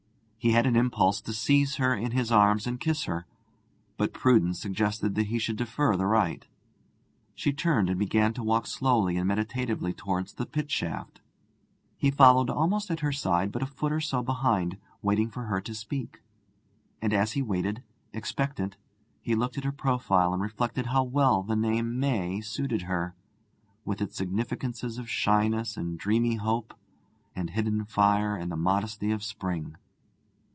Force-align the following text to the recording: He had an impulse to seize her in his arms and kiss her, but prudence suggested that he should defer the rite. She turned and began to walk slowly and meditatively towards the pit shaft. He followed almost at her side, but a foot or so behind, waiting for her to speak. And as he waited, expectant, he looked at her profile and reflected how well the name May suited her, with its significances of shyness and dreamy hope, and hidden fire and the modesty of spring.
He 0.43 0.53
had 0.53 0.65
an 0.65 0.75
impulse 0.75 1.21
to 1.21 1.33
seize 1.33 1.75
her 1.75 1.93
in 1.93 2.13
his 2.13 2.31
arms 2.31 2.65
and 2.65 2.79
kiss 2.79 3.03
her, 3.03 3.27
but 3.95 4.11
prudence 4.11 4.59
suggested 4.59 5.13
that 5.13 5.27
he 5.27 5.37
should 5.37 5.55
defer 5.55 5.95
the 5.95 6.07
rite. 6.07 6.47
She 7.35 7.53
turned 7.53 7.91
and 7.91 7.99
began 7.99 8.33
to 8.33 8.41
walk 8.43 8.65
slowly 8.65 9.17
and 9.17 9.27
meditatively 9.27 9.93
towards 9.93 10.33
the 10.33 10.47
pit 10.47 10.71
shaft. 10.71 11.21
He 11.95 12.09
followed 12.09 12.49
almost 12.49 12.89
at 12.89 13.01
her 13.01 13.11
side, 13.11 13.51
but 13.51 13.61
a 13.61 13.67
foot 13.67 13.91
or 13.91 13.99
so 13.99 14.23
behind, 14.23 14.79
waiting 15.03 15.29
for 15.29 15.43
her 15.43 15.61
to 15.61 15.75
speak. 15.75 16.23
And 17.03 17.13
as 17.13 17.33
he 17.33 17.43
waited, 17.43 17.83
expectant, 18.11 18.77
he 19.21 19.35
looked 19.35 19.59
at 19.59 19.63
her 19.63 19.71
profile 19.71 20.33
and 20.33 20.41
reflected 20.41 20.87
how 20.87 21.03
well 21.03 21.43
the 21.43 21.55
name 21.55 21.99
May 21.99 22.41
suited 22.41 22.81
her, 22.89 23.13
with 23.85 24.01
its 24.01 24.17
significances 24.17 24.97
of 24.97 25.07
shyness 25.07 25.77
and 25.77 25.99
dreamy 25.99 26.37
hope, 26.37 26.73
and 27.35 27.51
hidden 27.51 27.85
fire 27.85 28.35
and 28.35 28.51
the 28.51 28.57
modesty 28.57 29.11
of 29.11 29.21
spring. 29.21 29.75